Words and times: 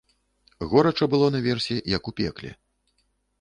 Горача 0.71 1.05
было 1.15 1.27
наверсе, 1.35 1.77
як 1.97 2.09
у 2.13 2.15
пекле. 2.21 2.51